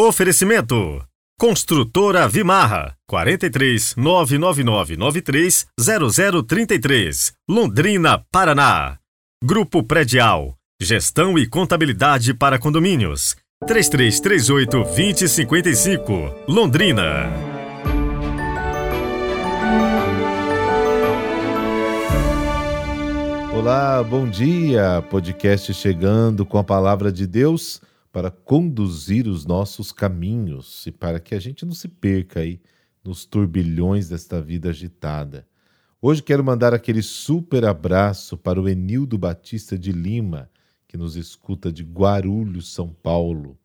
[0.00, 1.04] Oferecimento:
[1.36, 8.98] Construtora Vimarra 43 99993 0033, Londrina, Paraná.
[9.42, 13.34] Grupo Predial Gestão e Contabilidade para Condomínios
[13.66, 16.12] 3338 2055,
[16.46, 17.32] Londrina.
[23.52, 25.04] Olá, bom dia.
[25.10, 31.34] Podcast chegando com a palavra de Deus para conduzir os nossos caminhos e para que
[31.34, 32.60] a gente não se perca aí
[33.04, 35.46] nos turbilhões desta vida agitada.
[36.00, 40.48] Hoje quero mandar aquele super abraço para o Enildo Batista de Lima,
[40.86, 43.58] que nos escuta de Guarulhos, São Paulo.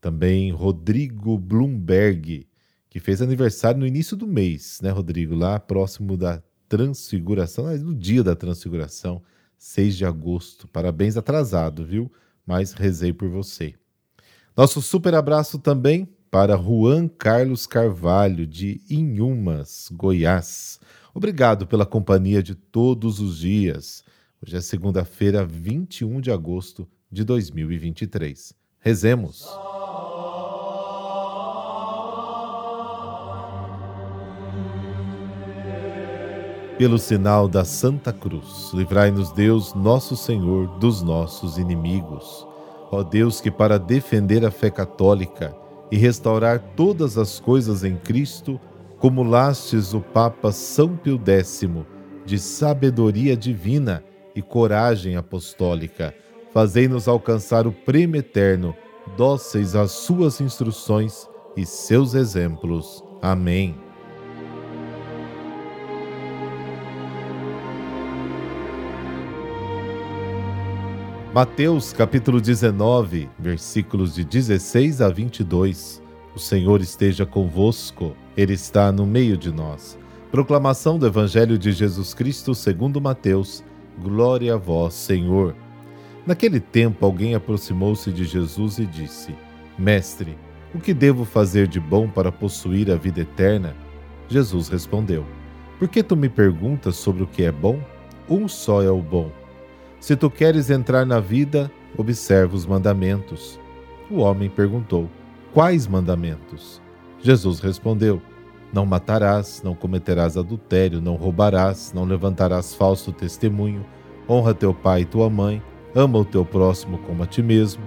[0.00, 2.46] Também Rodrigo Bloomberg,
[2.90, 5.34] que fez aniversário no início do mês, né, Rodrigo?
[5.34, 9.22] Lá próximo da Transfiguração, no dia da Transfiguração,
[9.56, 10.68] 6 de agosto.
[10.68, 12.12] Parabéns atrasado, viu?
[12.46, 13.74] Mas rezei por você.
[14.58, 20.80] Nosso super abraço também para Juan Carlos Carvalho, de Inhumas, Goiás.
[21.14, 24.02] Obrigado pela companhia de todos os dias.
[24.42, 28.52] Hoje é segunda-feira, 21 de agosto de 2023.
[28.80, 29.46] Rezemos.
[36.76, 42.47] Pelo sinal da Santa Cruz, livrai-nos Deus, nosso Senhor, dos nossos inimigos.
[42.90, 45.54] Ó Deus, que para defender a fé católica
[45.90, 48.60] e restaurar todas as coisas em Cristo,
[48.98, 51.68] cumulastes o Papa São Pio X
[52.24, 56.14] de sabedoria divina e coragem apostólica.
[56.52, 58.74] Fazei-nos alcançar o prêmio eterno,
[59.16, 63.02] dóceis às suas instruções e seus exemplos.
[63.22, 63.87] Amém.
[71.34, 76.02] Mateus capítulo 19, versículos de 16 a 22.
[76.34, 79.98] O Senhor esteja convosco, Ele está no meio de nós.
[80.32, 83.62] Proclamação do Evangelho de Jesus Cristo segundo Mateus.
[84.02, 85.54] Glória a vós, Senhor.
[86.26, 89.34] Naquele tempo, alguém aproximou-se de Jesus e disse:
[89.78, 90.36] Mestre,
[90.74, 93.76] o que devo fazer de bom para possuir a vida eterna?
[94.28, 95.26] Jesus respondeu:
[95.78, 97.78] Por que tu me perguntas sobre o que é bom?
[98.26, 99.30] Um só é o bom.
[100.00, 103.58] Se tu queres entrar na vida, observa os mandamentos.
[104.10, 105.08] O homem perguntou:
[105.52, 106.80] Quais mandamentos?
[107.20, 108.22] Jesus respondeu:
[108.72, 113.84] não matarás, não cometerás adultério, não roubarás, não levantarás falso testemunho,
[114.28, 115.62] honra teu pai e tua mãe,
[115.94, 117.82] ama o teu próximo como a ti mesmo.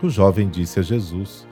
[0.00, 1.48] O jovem disse a Jesus: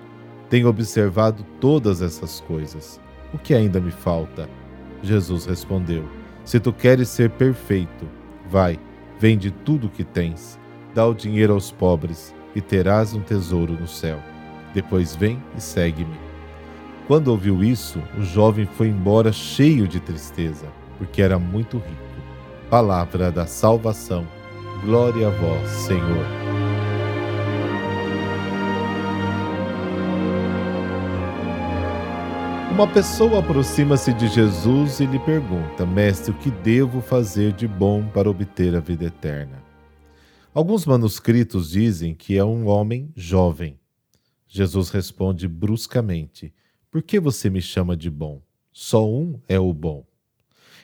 [0.48, 3.00] Tenho observado todas essas coisas.
[3.34, 4.48] O que ainda me falta?
[5.02, 6.04] Jesus respondeu:
[6.44, 8.06] Se tu queres ser perfeito,
[8.48, 8.78] vai,
[9.22, 10.58] vende tudo o que tens,
[10.92, 14.18] dá o dinheiro aos pobres e terás um tesouro no céu.
[14.74, 16.18] Depois vem e segue-me.
[17.06, 20.66] Quando ouviu isso, o jovem foi embora cheio de tristeza,
[20.98, 22.02] porque era muito rico.
[22.68, 24.26] Palavra da salvação.
[24.84, 26.71] Glória a vós, Senhor.
[32.72, 38.08] Uma pessoa aproxima-se de Jesus e lhe pergunta: Mestre, o que devo fazer de bom
[38.08, 39.62] para obter a vida eterna?
[40.54, 43.78] Alguns manuscritos dizem que é um homem jovem.
[44.48, 46.54] Jesus responde bruscamente:
[46.90, 48.40] por que você me chama de bom?
[48.72, 50.06] Só um é o bom.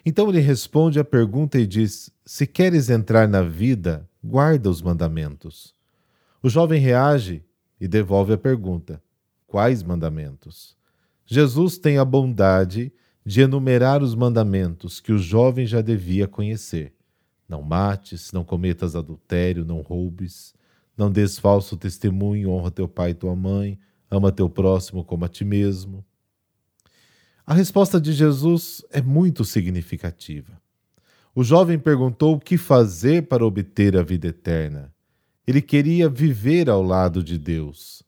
[0.04, 5.74] Então ele responde à pergunta e diz: Se queres entrar na vida, guarda os mandamentos.
[6.42, 7.42] O jovem reage
[7.80, 9.02] e devolve a pergunta:
[9.46, 10.77] Quais mandamentos?
[11.30, 12.90] Jesus tem a bondade
[13.22, 16.94] de enumerar os mandamentos que o jovem já devia conhecer.
[17.46, 20.54] Não mates, não cometas adultério, não roubes,
[20.96, 23.78] não des falso testemunho, honra teu pai e tua mãe,
[24.10, 26.02] ama teu próximo como a ti mesmo.
[27.44, 30.58] A resposta de Jesus é muito significativa.
[31.34, 34.94] O jovem perguntou o que fazer para obter a vida eterna.
[35.46, 38.02] Ele queria viver ao lado de Deus.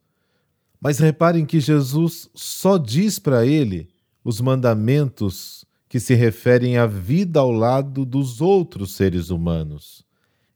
[0.80, 3.88] Mas reparem que Jesus só diz para ele
[4.24, 10.04] os mandamentos que se referem à vida ao lado dos outros seres humanos.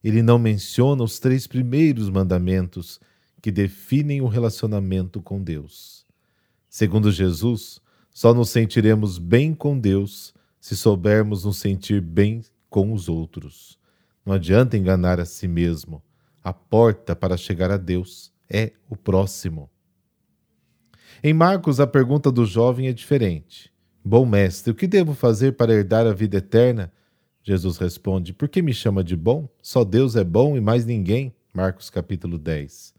[0.02, 3.00] Ele não menciona os três primeiros mandamentos
[3.42, 6.06] que definem o relacionamento com Deus.
[6.70, 7.80] Segundo Jesus,
[8.10, 13.78] só nos sentiremos bem com Deus se soubermos nos sentir bem com os outros.
[14.24, 16.02] Não adianta enganar a si mesmo.
[16.42, 19.68] A porta para chegar a Deus é o próximo.
[21.26, 23.72] Em Marcos, a pergunta do jovem é diferente.
[24.04, 26.92] Bom mestre, o que devo fazer para herdar a vida eterna?
[27.42, 29.48] Jesus responde: Por que me chama de bom?
[29.62, 31.34] Só Deus é bom e mais ninguém.
[31.50, 32.92] Marcos capítulo 10.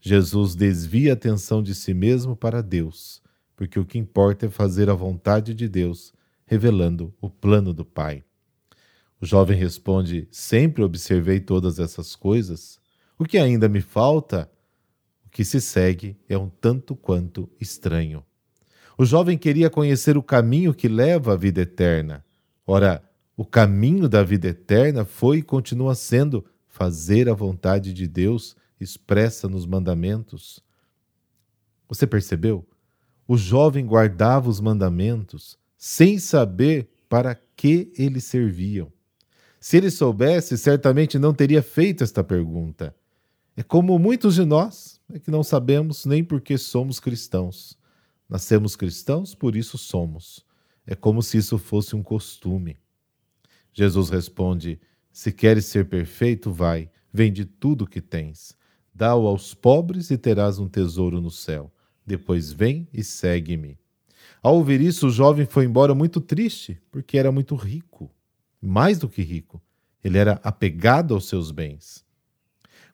[0.00, 3.22] Jesus desvia a atenção de si mesmo para Deus,
[3.54, 6.12] porque o que importa é fazer a vontade de Deus,
[6.46, 8.24] revelando o plano do Pai.
[9.20, 12.80] O jovem responde: Sempre observei todas essas coisas.
[13.16, 14.50] O que ainda me falta?
[15.30, 18.24] O que se segue é um tanto quanto estranho.
[18.98, 22.24] O jovem queria conhecer o caminho que leva à vida eterna.
[22.66, 23.00] Ora,
[23.36, 29.48] o caminho da vida eterna foi e continua sendo fazer a vontade de Deus expressa
[29.48, 30.60] nos mandamentos.
[31.88, 32.66] Você percebeu?
[33.28, 38.92] O jovem guardava os mandamentos sem saber para que eles serviam.
[39.60, 42.92] Se ele soubesse, certamente não teria feito esta pergunta.
[43.60, 47.76] É como muitos de nós, é que não sabemos nem por que somos cristãos.
[48.26, 50.46] Nascemos cristãos, por isso somos.
[50.86, 52.78] É como se isso fosse um costume.
[53.70, 54.80] Jesus responde:
[55.12, 58.56] Se queres ser perfeito, vai, vende tudo o que tens,
[58.94, 61.70] dá-o aos pobres e terás um tesouro no céu.
[62.06, 63.78] Depois vem e segue-me.
[64.42, 68.10] Ao ouvir isso, o jovem foi embora muito triste, porque era muito rico
[68.58, 69.62] mais do que rico,
[70.02, 72.08] ele era apegado aos seus bens.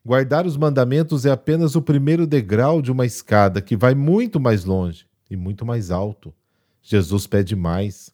[0.07, 4.63] Guardar os mandamentos é apenas o primeiro degrau de uma escada que vai muito mais
[4.63, 6.33] longe e muito mais alto.
[6.81, 8.09] Jesus pede mais.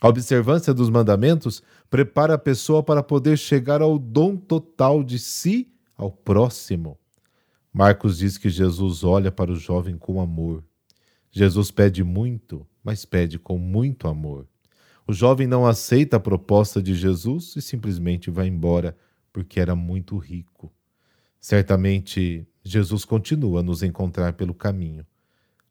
[0.00, 1.60] A observância dos mandamentos
[1.90, 6.96] prepara a pessoa para poder chegar ao dom total de si ao próximo.
[7.72, 10.62] Marcos diz que Jesus olha para o jovem com amor.
[11.32, 14.46] Jesus pede muito, mas pede com muito amor.
[15.04, 18.96] O jovem não aceita a proposta de Jesus e simplesmente vai embora
[19.32, 20.72] porque era muito rico.
[21.40, 25.06] Certamente, Jesus continua a nos encontrar pelo caminho.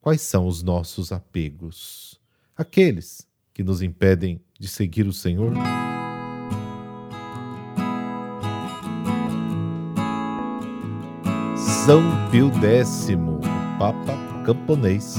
[0.02, 2.20] Quais são os nossos apegos?
[2.56, 5.54] Aqueles que nos impedem de seguir o Senhor?
[11.86, 13.08] São Pio X,
[13.78, 15.18] Papa camponês,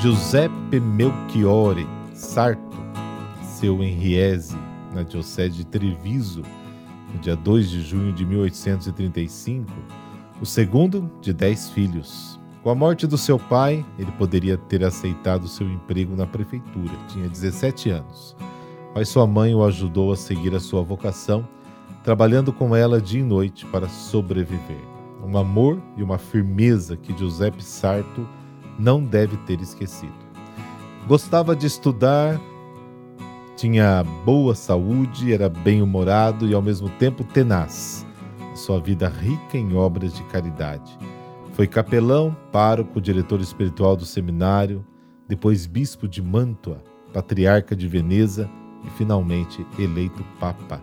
[0.00, 2.76] Giuseppe Melchiore Sarto,
[3.36, 4.56] nasceu em Riese,
[4.92, 6.42] na Diocese de Treviso,
[7.12, 9.70] no dia 2 de junho de 1835,
[10.40, 12.38] o segundo de dez filhos.
[12.62, 17.28] Com a morte do seu pai, ele poderia ter aceitado seu emprego na prefeitura, tinha
[17.28, 18.36] 17 anos,
[18.94, 21.46] mas sua mãe o ajudou a seguir a sua vocação,
[22.02, 24.82] trabalhando com ela dia e noite para sobreviver.
[25.24, 28.26] Um amor e uma firmeza que Giuseppe Sarto
[28.78, 30.12] não deve ter esquecido.
[31.06, 32.40] Gostava de estudar
[33.58, 38.06] tinha boa saúde, era bem-humorado e ao mesmo tempo tenaz.
[38.54, 40.96] Sua vida rica em obras de caridade.
[41.54, 44.86] Foi capelão, pároco, diretor espiritual do seminário,
[45.26, 46.80] depois bispo de Mantua,
[47.12, 48.48] patriarca de Veneza
[48.86, 50.80] e finalmente eleito papa.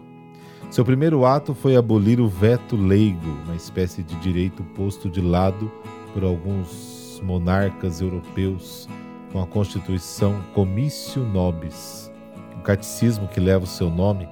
[0.69, 5.71] Seu primeiro ato foi abolir o veto leigo, uma espécie de direito posto de lado
[6.13, 8.89] por alguns monarcas europeus
[9.31, 12.11] com a Constituição Comissio Nobis,
[12.65, 14.27] catecismo que leva o seu nome,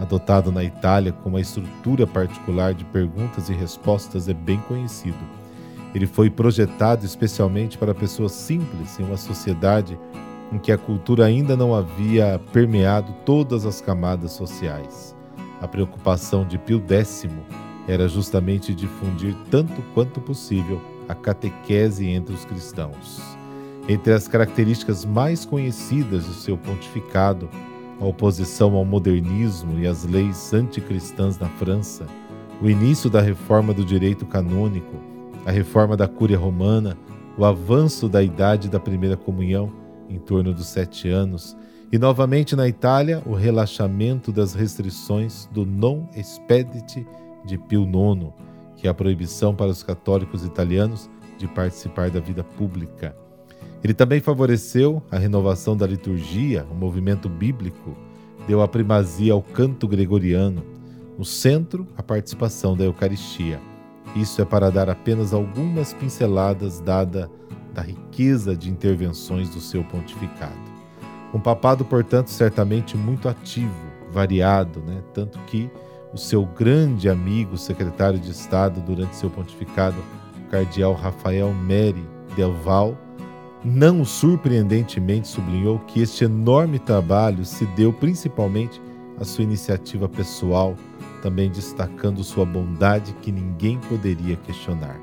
[0.00, 5.18] adotado na Itália com uma estrutura particular de perguntas e respostas, é bem conhecido.
[5.94, 9.98] Ele foi projetado especialmente para pessoas simples em uma sociedade
[10.50, 15.14] em que a cultura ainda não havia permeado todas as camadas sociais.
[15.60, 17.26] A preocupação de Pio X
[17.88, 23.20] era justamente difundir tanto quanto possível a catequese entre os cristãos.
[23.88, 27.48] Entre as características mais conhecidas do seu pontificado,
[28.02, 32.04] a oposição ao modernismo e às leis anticristãs na França,
[32.60, 34.96] o início da reforma do direito canônico,
[35.46, 36.98] a reforma da Cúria Romana,
[37.38, 39.72] o avanço da idade da primeira comunhão,
[40.08, 41.56] em torno dos sete anos,
[41.92, 47.06] e novamente na Itália, o relaxamento das restrições do non expedit
[47.44, 48.32] de Pio IX,
[48.76, 53.21] que é a proibição para os católicos italianos de participar da vida pública.
[53.82, 57.96] Ele também favoreceu a renovação da liturgia, o movimento bíblico,
[58.46, 60.64] deu a primazia ao canto gregoriano,
[61.18, 63.60] no centro, a participação da Eucaristia.
[64.14, 67.30] Isso é para dar apenas algumas pinceladas dada
[67.72, 70.72] da riqueza de intervenções do seu pontificado.
[71.34, 73.74] Um papado, portanto, certamente muito ativo,
[74.10, 75.02] variado, né?
[75.14, 75.70] tanto que
[76.12, 79.96] o seu grande amigo, secretário de Estado durante seu pontificado,
[80.36, 82.04] o cardeal Rafael Meri
[82.36, 82.96] Delval,
[83.64, 88.80] não surpreendentemente sublinhou que este enorme trabalho se deu principalmente
[89.18, 90.74] à sua iniciativa pessoal,
[91.22, 95.00] também destacando sua bondade que ninguém poderia questionar.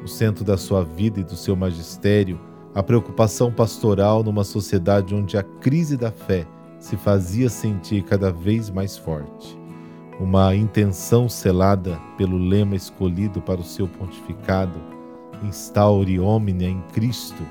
[0.00, 2.40] No centro da sua vida e do seu magistério,
[2.74, 6.46] a preocupação pastoral numa sociedade onde a crise da fé
[6.78, 9.58] se fazia sentir cada vez mais forte.
[10.20, 14.78] Uma intenção selada pelo lema escolhido para o seu pontificado
[15.42, 17.42] instaure omnia em Cristo,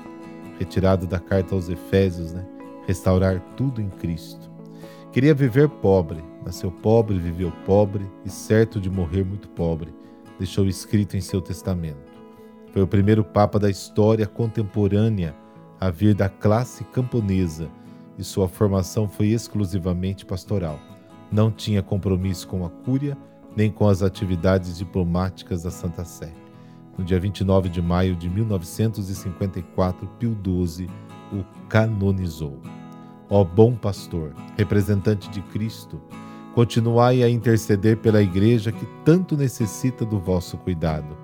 [0.58, 2.44] retirado da carta aos Efésios, né?
[2.86, 4.50] Restaurar tudo em Cristo.
[5.12, 9.94] Queria viver pobre, nasceu pobre, viveu pobre e certo de morrer muito pobre,
[10.38, 12.12] deixou escrito em seu testamento.
[12.72, 15.34] Foi o primeiro papa da história contemporânea
[15.80, 17.68] a vir da classe camponesa
[18.18, 20.78] e sua formação foi exclusivamente pastoral.
[21.30, 23.16] Não tinha compromisso com a cúria
[23.56, 26.32] nem com as atividades diplomáticas da Santa Sé.
[26.98, 30.90] No dia 29 de maio de 1954, Pio XII
[31.32, 32.58] o canonizou.
[33.30, 36.00] Ó bom pastor, representante de Cristo,
[36.54, 41.16] continuai a interceder pela Igreja que tanto necessita do vosso cuidado.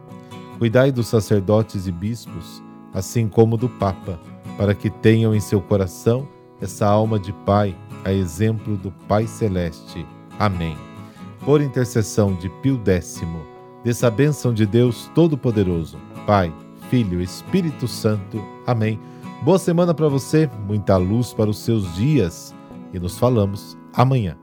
[0.59, 2.62] Cuidai dos sacerdotes e bispos,
[2.93, 4.21] assim como do Papa,
[4.57, 6.28] para que tenham em seu coração
[6.61, 10.07] essa alma de Pai, a exemplo do Pai Celeste.
[10.38, 10.76] Amém.
[11.45, 13.23] Por intercessão de Pio X,
[13.84, 16.52] dessa bênção de Deus Todo-Poderoso, Pai,
[16.88, 18.42] Filho Espírito Santo.
[18.66, 18.98] Amém.
[19.42, 22.54] Boa semana para você, muita luz para os seus dias
[22.94, 24.36] e nos falamos amanhã.